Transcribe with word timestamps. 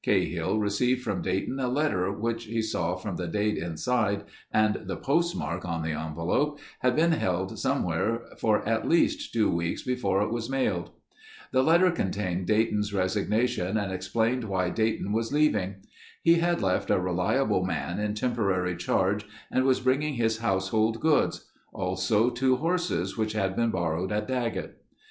Cahill 0.03 0.57
received 0.57 1.03
from 1.03 1.21
Dayton 1.21 1.59
a 1.59 1.67
letter 1.67 2.11
which 2.11 2.45
he 2.45 2.63
saw 2.63 2.95
from 2.95 3.17
the 3.17 3.27
date 3.27 3.59
inside 3.59 4.23
and 4.51 4.73
the 4.87 4.95
postmark 4.97 5.63
on 5.63 5.83
the 5.83 5.91
envelope, 5.91 6.59
had 6.79 6.95
been 6.95 7.11
held 7.11 7.59
somewhere 7.59 8.23
for 8.39 8.67
at 8.67 8.89
least 8.89 9.31
two 9.31 9.47
weeks 9.51 9.83
before 9.83 10.23
it 10.23 10.31
was 10.31 10.49
mailed. 10.49 10.89
The 11.51 11.61
letter 11.61 11.91
contained 11.91 12.47
Dayton's 12.47 12.95
resignation 12.95 13.77
and 13.77 13.91
explained 13.91 14.45
why 14.45 14.71
Dayton 14.71 15.11
was 15.13 15.31
leaving. 15.31 15.75
He 16.23 16.39
had 16.39 16.63
left 16.63 16.89
a 16.89 16.99
reliable 16.99 17.63
man 17.63 17.99
in 17.99 18.15
temporary 18.15 18.77
charge 18.77 19.27
and 19.51 19.65
was 19.65 19.81
bringing 19.81 20.15
his 20.15 20.39
household 20.39 20.99
goods; 20.99 21.45
also 21.73 22.31
two 22.31 22.55
horses 22.55 23.19
which 23.19 23.33
had 23.33 23.55
been 23.55 23.69
borrowed 23.69 24.11
at 24.11 24.27
Daggett. 24.27 24.81